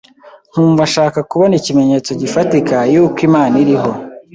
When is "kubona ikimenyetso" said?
1.29-2.11